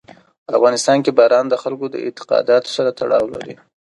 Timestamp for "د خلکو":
1.49-1.85